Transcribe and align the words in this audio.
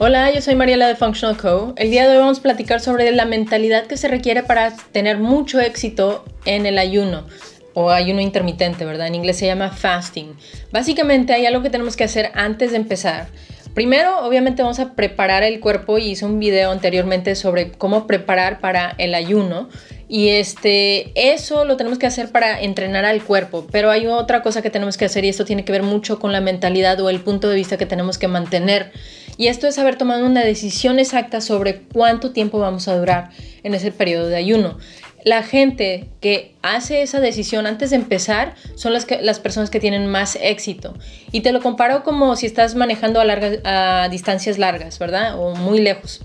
Hola, 0.00 0.32
yo 0.32 0.40
soy 0.40 0.54
Mariela 0.54 0.86
de 0.86 0.94
Functional 0.94 1.36
Co. 1.36 1.74
El 1.76 1.90
día 1.90 2.04
de 2.04 2.10
hoy 2.14 2.18
vamos 2.18 2.38
a 2.38 2.42
platicar 2.42 2.78
sobre 2.78 3.10
la 3.10 3.24
mentalidad 3.24 3.88
que 3.88 3.96
se 3.96 4.06
requiere 4.06 4.44
para 4.44 4.70
tener 4.92 5.18
mucho 5.18 5.58
éxito 5.58 6.24
en 6.44 6.66
el 6.66 6.78
ayuno 6.78 7.26
o 7.74 7.90
ayuno 7.90 8.20
intermitente, 8.20 8.84
¿verdad? 8.84 9.08
En 9.08 9.16
inglés 9.16 9.38
se 9.38 9.46
llama 9.46 9.70
fasting. 9.72 10.36
Básicamente 10.70 11.32
hay 11.32 11.46
algo 11.46 11.64
que 11.64 11.70
tenemos 11.70 11.96
que 11.96 12.04
hacer 12.04 12.30
antes 12.34 12.70
de 12.70 12.76
empezar. 12.76 13.26
Primero, 13.74 14.24
obviamente 14.24 14.62
vamos 14.62 14.78
a 14.78 14.94
preparar 14.94 15.42
el 15.42 15.58
cuerpo 15.58 15.98
y 15.98 16.10
hice 16.10 16.24
un 16.24 16.38
video 16.38 16.70
anteriormente 16.70 17.34
sobre 17.34 17.72
cómo 17.72 18.06
preparar 18.06 18.60
para 18.60 18.94
el 18.98 19.16
ayuno. 19.16 19.68
Y 20.08 20.28
este, 20.28 21.10
eso 21.14 21.64
lo 21.64 21.76
tenemos 21.76 21.98
que 21.98 22.06
hacer 22.06 22.30
para 22.30 22.60
entrenar 22.60 23.04
al 23.04 23.22
cuerpo, 23.24 23.66
pero 23.72 23.90
hay 23.90 24.06
otra 24.06 24.42
cosa 24.42 24.62
que 24.62 24.70
tenemos 24.70 24.96
que 24.96 25.06
hacer 25.06 25.24
y 25.24 25.28
esto 25.28 25.44
tiene 25.44 25.64
que 25.64 25.72
ver 25.72 25.82
mucho 25.82 26.20
con 26.20 26.32
la 26.32 26.40
mentalidad 26.40 27.00
o 27.00 27.10
el 27.10 27.20
punto 27.20 27.48
de 27.48 27.56
vista 27.56 27.76
que 27.76 27.86
tenemos 27.86 28.16
que 28.16 28.28
mantener. 28.28 28.92
Y 29.38 29.46
esto 29.46 29.68
es 29.68 29.78
haber 29.78 29.96
tomado 29.96 30.26
una 30.26 30.44
decisión 30.44 30.98
exacta 30.98 31.40
sobre 31.40 31.78
cuánto 31.80 32.32
tiempo 32.32 32.58
vamos 32.58 32.88
a 32.88 32.98
durar 32.98 33.30
en 33.62 33.72
ese 33.72 33.92
periodo 33.92 34.26
de 34.26 34.36
ayuno. 34.36 34.78
La 35.24 35.44
gente 35.44 36.08
que 36.20 36.54
hace 36.62 37.02
esa 37.02 37.20
decisión 37.20 37.66
antes 37.66 37.90
de 37.90 37.96
empezar 37.96 38.54
son 38.74 38.92
las, 38.92 39.04
que, 39.04 39.22
las 39.22 39.38
personas 39.38 39.70
que 39.70 39.78
tienen 39.78 40.08
más 40.08 40.36
éxito. 40.40 40.94
Y 41.30 41.42
te 41.42 41.52
lo 41.52 41.60
comparo 41.60 42.02
como 42.02 42.34
si 42.34 42.46
estás 42.46 42.74
manejando 42.74 43.20
a, 43.20 43.24
largas, 43.24 43.58
a 43.64 44.08
distancias 44.10 44.58
largas, 44.58 44.98
¿verdad? 44.98 45.38
O 45.38 45.54
muy 45.54 45.80
lejos. 45.80 46.20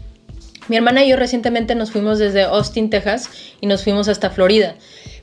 Mi 0.67 0.77
hermana 0.77 1.03
y 1.03 1.09
yo 1.09 1.15
recientemente 1.15 1.75
nos 1.75 1.91
fuimos 1.91 2.17
desde 2.17 2.43
Austin, 2.43 2.89
Texas, 2.89 3.29
y 3.61 3.67
nos 3.67 3.83
fuimos 3.83 4.07
hasta 4.07 4.31
Florida. 4.31 4.75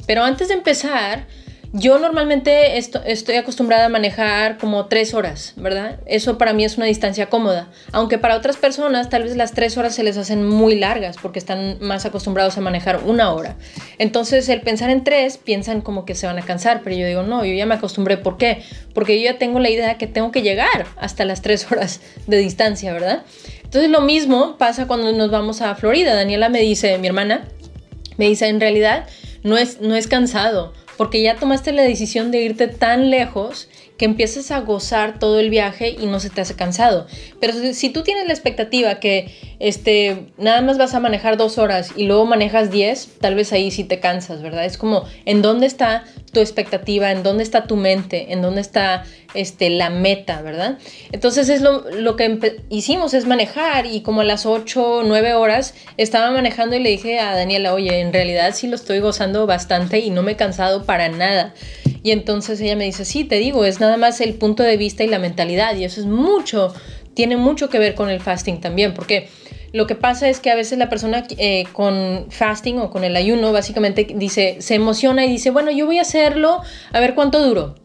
Pero 0.07 0.23
antes 0.23 0.49
de 0.49 0.55
empezar, 0.55 1.27
yo 1.73 2.01
normalmente 2.01 2.77
estoy 2.79 3.37
acostumbrada 3.37 3.87
a 3.87 3.88
manejar 3.88 4.59
como 4.59 4.87
tres 4.87 5.15
horas, 5.15 5.52
¿verdad? 5.56 6.01
Eso 6.06 6.37
para 6.37 6.52
mí 6.52 6.65
es 6.65 6.77
una 6.77 6.87
distancia 6.87 7.27
cómoda. 7.27 7.69
Aunque 7.93 8.19
para 8.19 8.37
otras 8.37 8.56
personas 8.56 9.09
tal 9.09 9.23
vez 9.23 9.37
las 9.37 9.52
tres 9.52 9.76
horas 9.79 9.95
se 9.95 10.02
les 10.02 10.16
hacen 10.16 10.45
muy 10.45 10.76
largas 10.76 11.16
porque 11.23 11.38
están 11.38 11.79
más 11.80 12.07
acostumbrados 12.07 12.59
a 12.59 12.60
manejar 12.60 13.02
una 13.04 13.32
hora. 13.32 13.57
Entonces 13.98 14.48
el 14.48 14.63
pensar 14.63 14.91
en 14.91 15.04
tres 15.04 15.37
piensan 15.37 15.80
como 15.80 16.04
que 16.04 16.16
se 16.16 16.26
van 16.26 16.38
a 16.38 16.43
cansar, 16.43 16.80
pero 16.82 16.96
yo 16.96 17.07
digo, 17.07 17.23
no, 17.23 17.45
yo 17.45 17.54
ya 17.54 17.66
me 17.66 17.76
acostumbré. 17.76 18.16
¿Por 18.16 18.37
qué? 18.37 18.63
Porque 18.93 19.16
yo 19.21 19.30
ya 19.30 19.38
tengo 19.38 19.60
la 19.60 19.71
idea 19.71 19.96
que 19.96 20.09
tengo 20.09 20.32
que 20.32 20.43
llegar 20.43 20.87
hasta 20.96 21.24
las 21.24 21.41
tres 21.41 21.71
horas 21.71 22.01
de 22.26 22.38
distancia, 22.38 22.93
¿verdad? 22.93 23.23
Entonces 23.63 23.91
lo 23.91 24.01
mismo 24.01 24.57
pasa 24.59 24.88
cuando 24.88 25.13
nos 25.13 25.30
vamos 25.30 25.60
a 25.60 25.76
Florida. 25.76 26.16
Daniela 26.16 26.48
me 26.48 26.60
dice, 26.60 26.98
mi 26.98 27.07
hermana, 27.07 27.46
me 28.16 28.26
dice, 28.26 28.48
en 28.48 28.59
realidad 28.59 29.07
no 29.45 29.57
es, 29.57 29.80
no 29.80 29.95
es 29.95 30.09
cansado, 30.09 30.73
porque 31.01 31.23
ya 31.23 31.37
tomaste 31.37 31.73
la 31.73 31.80
decisión 31.80 32.30
de 32.30 32.43
irte 32.43 32.68
tan 32.68 33.09
lejos 33.09 33.70
que 33.96 34.04
empiezas 34.04 34.51
a 34.51 34.60
gozar 34.60 35.18
todo 35.18 35.40
el 35.40 35.48
viaje 35.48 35.96
y 35.98 36.04
no 36.04 36.20
se 36.20 36.29
te 36.29 36.42
hace 36.42 36.57
cansado. 36.57 37.07
Pero 37.40 37.54
si, 37.73 37.88
tú 37.88 38.02
tienes 38.02 38.26
la 38.26 38.34
expectativa 38.34 39.01
que 39.01 39.34
este, 39.60 40.26
nada 40.37 40.60
más 40.60 40.76
vas 40.76 40.92
a 40.92 41.01
manejar 41.01 41.38
dos 41.38 41.57
horas 41.57 41.92
y 41.96 42.04
luego 42.04 42.26
manejas 42.26 42.70
diez, 42.70 43.09
tal 43.18 43.34
vez 43.34 43.54
ahí 43.54 43.70
sí 43.70 43.82
te 43.82 43.98
cansas, 43.98 44.42
¿verdad? 44.42 44.66
Es 44.66 44.76
como, 44.76 45.07
¿en 45.24 45.40
dónde 45.40 45.66
está 45.66 46.04
tu 46.32 46.40
expectativa? 46.40 47.10
¿En 47.10 47.23
dónde 47.23 47.42
está 47.42 47.66
tu 47.66 47.76
mente? 47.76 48.32
¿En 48.32 48.42
dónde 48.42 48.60
está 48.60 49.04
este, 49.34 49.70
la 49.70 49.90
meta, 49.90 50.42
¿verdad? 50.42 50.78
Entonces 51.12 51.48
es 51.48 51.60
lo, 51.60 51.90
lo 51.90 52.16
que 52.16 52.60
hicimos, 52.68 53.14
es 53.14 53.26
manejar 53.26 53.86
y 53.86 54.00
como 54.02 54.23
a 54.23 54.24
las 54.24 54.46
ocho, 54.46 55.02
nueve 55.04 55.34
horas 55.34 55.74
estaba 55.96 56.30
manejando 56.30 56.76
y 56.76 56.80
le 56.80 56.90
dije 56.90 57.20
a 57.20 57.34
Daniela, 57.34 57.74
oye, 57.74 58.01
en 58.01 58.12
realidad 58.12 58.54
sí 58.54 58.66
lo 58.66 58.76
estoy 58.76 59.01
gozando 59.01 59.46
bastante 59.46 59.98
y 59.98 60.10
no 60.10 60.23
me 60.23 60.32
he 60.32 60.36
cansado 60.36 60.84
para 60.84 61.08
nada. 61.08 61.54
Y 62.02 62.12
entonces 62.12 62.60
ella 62.60 62.76
me 62.76 62.84
dice, 62.84 63.04
sí, 63.04 63.24
te 63.24 63.36
digo, 63.36 63.64
es 63.64 63.80
nada 63.80 63.96
más 63.96 64.20
el 64.20 64.34
punto 64.34 64.62
de 64.62 64.76
vista 64.76 65.04
y 65.04 65.08
la 65.08 65.19
mentalidad. 65.19 65.76
Y 65.76 65.84
eso 65.84 66.00
es 66.00 66.06
mucho, 66.06 66.75
tiene 67.14 67.36
mucho 67.36 67.69
que 67.69 67.78
ver 67.78 67.94
con 67.94 68.08
el 68.08 68.20
fasting 68.20 68.60
también, 68.60 68.94
porque 68.94 69.28
lo 69.72 69.87
que 69.87 69.94
pasa 69.94 70.28
es 70.28 70.41
que 70.41 70.50
a 70.50 70.54
veces 70.54 70.78
la 70.78 70.88
persona 70.88 71.25
eh, 71.38 71.65
con 71.72 72.26
fasting 72.31 72.78
o 72.78 72.91
con 72.91 73.04
el 73.04 73.16
ayuno 73.16 73.53
básicamente 73.53 74.06
dice, 74.14 74.56
se 74.60 74.75
emociona 74.75 75.25
y 75.25 75.31
dice, 75.31 75.50
bueno, 75.50 75.70
yo 75.70 75.86
voy 75.86 75.98
a 75.98 76.03
hacerlo, 76.03 76.60
a 76.92 77.00
ver 77.00 77.14
cuánto 77.14 77.44
duro, 77.44 77.76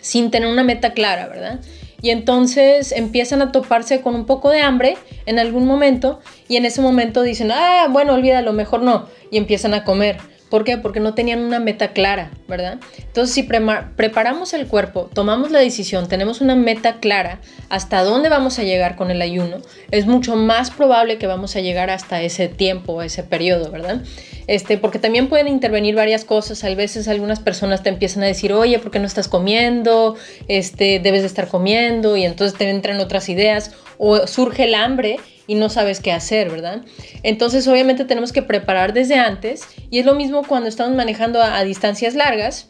sin 0.00 0.30
tener 0.30 0.48
una 0.48 0.62
meta 0.62 0.92
clara, 0.92 1.26
¿verdad? 1.28 1.60
Y 2.02 2.10
entonces 2.10 2.92
empiezan 2.92 3.40
a 3.40 3.50
toparse 3.50 4.02
con 4.02 4.14
un 4.14 4.26
poco 4.26 4.50
de 4.50 4.60
hambre 4.60 4.96
en 5.24 5.38
algún 5.38 5.66
momento 5.66 6.20
y 6.48 6.56
en 6.56 6.66
ese 6.66 6.82
momento 6.82 7.22
dicen, 7.22 7.50
ah, 7.50 7.88
bueno, 7.90 8.12
olvídalo, 8.14 8.52
mejor 8.52 8.82
no, 8.82 9.06
y 9.30 9.38
empiezan 9.38 9.72
a 9.72 9.84
comer. 9.84 10.18
¿Por 10.50 10.62
qué? 10.62 10.78
Porque 10.78 11.00
no 11.00 11.14
tenían 11.14 11.40
una 11.40 11.58
meta 11.58 11.88
clara, 11.88 12.30
¿verdad? 12.46 12.78
Entonces, 12.98 13.34
si 13.34 13.42
preparamos 13.42 14.54
el 14.54 14.68
cuerpo, 14.68 15.10
tomamos 15.12 15.50
la 15.50 15.58
decisión, 15.58 16.08
tenemos 16.08 16.40
una 16.40 16.54
meta 16.54 17.00
clara 17.00 17.40
hasta 17.68 18.04
dónde 18.04 18.28
vamos 18.28 18.60
a 18.60 18.62
llegar 18.62 18.94
con 18.94 19.10
el 19.10 19.22
ayuno, 19.22 19.56
es 19.90 20.06
mucho 20.06 20.36
más 20.36 20.70
probable 20.70 21.18
que 21.18 21.26
vamos 21.26 21.56
a 21.56 21.60
llegar 21.60 21.90
hasta 21.90 22.22
ese 22.22 22.48
tiempo, 22.48 23.02
ese 23.02 23.24
periodo, 23.24 23.72
¿verdad? 23.72 24.02
Este, 24.46 24.78
porque 24.78 25.00
también 25.00 25.28
pueden 25.28 25.48
intervenir 25.48 25.96
varias 25.96 26.24
cosas. 26.24 26.62
A 26.62 26.72
veces 26.74 27.08
algunas 27.08 27.40
personas 27.40 27.82
te 27.82 27.88
empiezan 27.88 28.22
a 28.22 28.26
decir, 28.26 28.52
oye, 28.52 28.78
¿por 28.78 28.92
qué 28.92 29.00
no 29.00 29.06
estás 29.06 29.26
comiendo? 29.26 30.14
Este, 30.46 31.00
debes 31.00 31.22
de 31.22 31.26
estar 31.26 31.48
comiendo 31.48 32.16
y 32.16 32.24
entonces 32.24 32.56
te 32.56 32.70
entran 32.70 33.00
otras 33.00 33.28
ideas 33.28 33.72
o 33.98 34.26
surge 34.26 34.64
el 34.64 34.74
hambre 34.76 35.18
y 35.46 35.54
no 35.54 35.68
sabes 35.68 36.00
qué 36.00 36.12
hacer, 36.12 36.50
¿verdad? 36.50 36.82
Entonces 37.22 37.66
obviamente 37.68 38.04
tenemos 38.04 38.32
que 38.32 38.42
preparar 38.42 38.92
desde 38.92 39.16
antes 39.16 39.66
y 39.90 39.98
es 39.98 40.06
lo 40.06 40.14
mismo 40.14 40.42
cuando 40.46 40.68
estamos 40.68 40.94
manejando 40.94 41.42
a, 41.42 41.62
distancias 41.64 42.14
largas. 42.14 42.68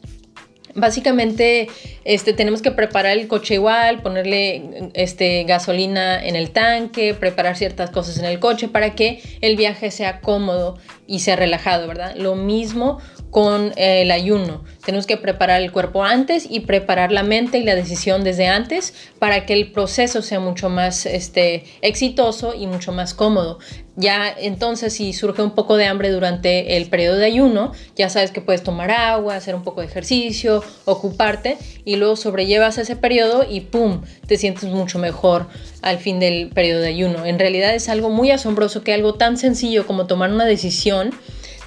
Básicamente 0.77 1.69
este, 2.05 2.33
tenemos 2.35 2.63
que 2.63 2.71
preparar 2.71 3.17
el 3.17 3.27
coche 3.29 3.55
igual, 3.55 4.03
ponerle 4.03 4.91
este, 4.95 5.45
gasolina 5.45 6.25
en 6.25 6.37
el 6.37 6.51
tanque, 6.51 7.15
preparar 7.15 7.57
ciertas 7.57 7.91
cosas 7.91 8.19
en 8.19 8.27
el 8.27 8.39
coche 8.39 8.69
para 8.69 8.95
que 8.95 9.23
el 9.41 9.57
viaje 9.57 9.91
sea 9.91 10.21
cómodo 10.21 10.79
y 11.07 11.21
sea 11.21 11.37
relajado, 11.37 11.89
¿verdad? 11.89 12.15
Lo 12.17 12.35
mismo 12.35 12.99
con 13.31 13.73
el 13.77 14.11
ayuno. 14.11 14.65
Tenemos 14.85 15.07
que 15.07 15.17
preparar 15.17 15.61
el 15.61 15.73
cuerpo 15.73 16.05
antes 16.05 16.47
y 16.49 16.61
preparar 16.61 17.13
la 17.13 17.23
mente 17.23 17.59
y 17.59 17.65
la 17.65 17.75
decisión 17.75 18.25
desde 18.25 18.49
antes 18.49 18.95
para 19.19 19.45
que 19.45 19.53
el 19.53 19.73
proceso 19.73 20.23
sea 20.23 20.41
mucho 20.41 20.69
más 20.69 21.07
este, 21.07 21.65
exitoso 21.83 22.55
y 22.55 22.67
mucho 22.67 22.93
más 22.93 23.15
cómodo. 23.15 23.59
Ya 23.97 24.35
entonces 24.39 24.93
si 24.93 25.13
surge 25.13 25.43
un 25.43 25.55
poco 25.55 25.77
de 25.77 25.87
hambre 25.87 26.11
durante 26.11 26.77
el 26.77 26.89
periodo 26.89 27.17
de 27.17 27.27
ayuno, 27.27 27.73
ya 27.95 28.11
sabes 28.11 28.31
que 28.31 28.43
puedes 28.43 28.63
tomar 28.63 28.91
agua, 28.91 29.37
hacer 29.37 29.55
un 29.55 29.65
poco 29.65 29.81
de 29.81 29.87
ejercicio, 29.87 30.63
ocuparte 30.85 31.59
y 31.85 31.97
luego 31.97 32.17
sobrellevas 32.17 32.79
ese 32.79 32.97
periodo 32.97 33.47
y 33.49 33.61
¡pum! 33.61 34.03
te 34.27 34.37
sientes 34.37 34.65
mucho 34.71 34.99
mejor 34.99 35.47
al 35.83 35.99
fin 35.99 36.21
del 36.21 36.49
periodo 36.49 36.81
de 36.81 36.89
ayuno. 36.89 37.25
En 37.25 37.39
realidad 37.39 37.75
es 37.75 37.89
algo 37.89 38.11
muy 38.11 38.31
asombroso 38.31 38.83
que 38.83 38.93
algo 38.93 39.15
tan 39.15 39.37
sencillo 39.37 39.87
como 39.87 40.07
tomar 40.07 40.31
una 40.31 40.45
decisión 40.45 41.11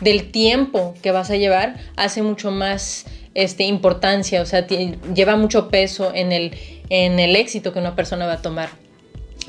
del 0.02 0.32
tiempo 0.32 0.94
que 1.02 1.12
vas 1.12 1.30
a 1.30 1.36
llevar 1.36 1.76
hace 1.96 2.22
mucho 2.22 2.52
más 2.52 3.06
este, 3.36 3.64
importancia, 3.64 4.42
o 4.42 4.46
sea, 4.46 4.66
lleva 4.68 5.36
mucho 5.36 5.70
peso 5.70 6.12
en 6.14 6.32
el, 6.32 6.52
en 6.90 7.20
el 7.20 7.36
éxito 7.36 7.74
que 7.74 7.80
una 7.80 7.96
persona 7.96 8.26
va 8.26 8.34
a 8.34 8.42
tomar. 8.42 8.70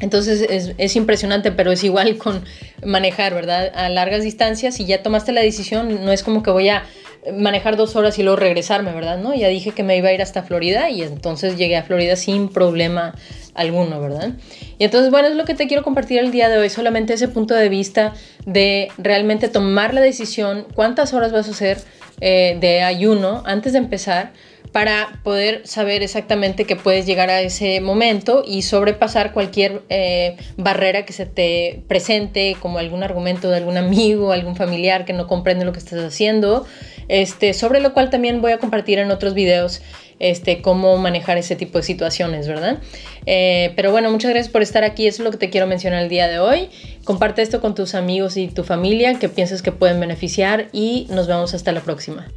Entonces 0.01 0.41
es, 0.49 0.73
es, 0.79 0.97
impresionante, 0.97 1.53
pero 1.53 1.73
es 1.73 1.85
igual 1.85 2.17
con 2.17 2.45
manejar, 2.85 3.35
¿verdad? 3.35 3.71
A 3.75 3.89
largas 3.91 4.23
distancias, 4.23 4.77
si 4.77 4.87
ya 4.87 5.03
tomaste 5.03 5.33
la 5.33 5.43
decisión, 5.43 6.05
no 6.05 6.13
es 6.13 6.23
como 6.23 6.43
que 6.43 6.51
voy 6.51 6.69
a 6.71 6.85
manejar 7.37 7.77
dos 7.77 7.97
horas 7.97 8.19
y 8.19 8.23
luego 8.23 8.37
regresarme, 8.37 8.93
¿verdad? 8.93 9.19
¿No? 9.19 9.35
Ya 9.35 9.49
dije 9.49 9.73
que 9.73 9.83
me 9.83 9.97
iba 9.97 10.09
a 10.09 10.13
ir 10.13 10.23
hasta 10.23 10.43
Florida 10.43 10.91
y 10.91 11.03
entonces 11.03 11.57
llegué 11.57 11.77
a 11.77 11.83
Florida 11.83 12.17
sin 12.17 12.49
problema 12.49 13.15
alguno, 13.55 14.01
¿verdad? 14.01 14.31
Y 14.79 14.85
entonces, 14.85 15.11
bueno, 15.11 15.29
es 15.29 15.35
lo 15.35 15.45
que 15.45 15.55
te 15.55 15.67
quiero 15.67 15.83
compartir 15.83 16.19
el 16.19 16.31
día 16.31 16.49
de 16.49 16.59
hoy, 16.59 16.71
solamente 16.71 17.13
ese 17.13 17.29
punto 17.29 17.55
de 17.55 17.69
vista 17.69 18.15
de 18.47 18.89
realmente 18.97 19.49
tomar 19.49 19.93
la 19.93 20.01
decisión, 20.01 20.67
cuántas 20.75 21.13
horas 21.13 21.33
vas 21.33 21.49
a 21.49 21.51
hacer 21.51 21.79
eh, 22.21 22.57
de 22.61 22.83
ayuno 22.83 23.43
antes 23.45 23.73
de 23.73 23.79
empezar 23.79 24.33
para 24.73 25.21
poder 25.25 25.67
saber 25.67 26.03
exactamente 26.03 26.65
que 26.65 26.77
puedes 26.77 27.05
llegar 27.07 27.29
a 27.29 27.41
ese 27.41 27.81
momento 27.81 28.45
y 28.47 28.63
sobrepasar 28.63 29.33
cualquier 29.33 29.83
eh, 29.89 30.37
barrera 30.57 31.05
que 31.05 31.13
se 31.13 31.27
te 31.27 31.83
presente, 31.89 32.57
como 32.61 32.79
algún 32.79 33.03
argumento 33.03 33.51
de 33.51 33.57
algún 33.57 33.77
amigo, 33.77 34.33
algún 34.33 34.55
familiar 34.55 35.05
que 35.05 35.13
no 35.13 35.27
comprende 35.27 35.65
lo 35.65 35.73
que 35.73 35.81
estás 35.81 36.05
haciendo, 36.05 36.67
este, 37.11 37.55
sobre 37.55 37.81
lo 37.81 37.93
cual 37.93 38.09
también 38.09 38.41
voy 38.41 38.53
a 38.53 38.59
compartir 38.59 39.01
en 39.01 39.11
otros 39.11 39.35
videos 39.35 39.83
este, 40.21 40.63
cómo 40.63 40.97
manejar 40.97 41.39
ese 41.39 41.57
tipo 41.57 41.79
de 41.79 41.85
situaciones, 41.85 42.47
¿verdad? 42.47 42.79
Eh, 43.27 43.73
pero 43.75 43.91
bueno, 43.91 44.11
muchas 44.11 44.31
gracias 44.31 44.53
por 44.53 44.63
estar 44.63 44.85
aquí, 44.85 45.07
eso 45.07 45.23
es 45.23 45.25
lo 45.25 45.31
que 45.31 45.39
te 45.39 45.51
quiero 45.51 45.67
mencionar 45.67 46.03
el 46.03 46.09
día 46.09 46.29
de 46.29 46.39
hoy. 46.39 46.69
Comparte 47.05 47.43
esto 47.43 47.61
con 47.61 47.75
tus 47.75 47.95
amigos 47.95 48.37
y 48.37 48.47
tu 48.49 48.63
familia 48.63 49.19
que 49.19 49.29
piensas 49.29 49.61
que 49.61 49.73
pueden 49.73 49.99
beneficiar 49.99 50.69
y 50.73 51.07
nos 51.11 51.27
vemos 51.27 51.53
hasta 51.53 51.73
la 51.73 51.81
próxima. 51.81 52.29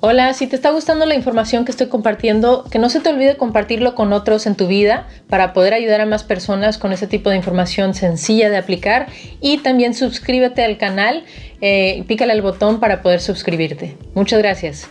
Hola, 0.00 0.32
si 0.32 0.46
te 0.46 0.54
está 0.54 0.70
gustando 0.70 1.06
la 1.06 1.16
información 1.16 1.64
que 1.64 1.72
estoy 1.72 1.88
compartiendo, 1.88 2.62
que 2.70 2.78
no 2.78 2.88
se 2.88 3.00
te 3.00 3.08
olvide 3.08 3.36
compartirlo 3.36 3.96
con 3.96 4.12
otros 4.12 4.46
en 4.46 4.54
tu 4.54 4.68
vida 4.68 5.08
para 5.28 5.52
poder 5.52 5.74
ayudar 5.74 6.00
a 6.00 6.06
más 6.06 6.22
personas 6.22 6.78
con 6.78 6.92
ese 6.92 7.08
tipo 7.08 7.30
de 7.30 7.36
información 7.36 7.94
sencilla 7.94 8.48
de 8.48 8.58
aplicar 8.58 9.08
y 9.40 9.58
también 9.58 9.94
suscríbete 9.94 10.62
al 10.62 10.78
canal, 10.78 11.24
eh, 11.60 12.04
pícale 12.06 12.32
al 12.32 12.42
botón 12.42 12.78
para 12.78 13.02
poder 13.02 13.20
suscribirte. 13.20 13.96
Muchas 14.14 14.38
gracias. 14.38 14.88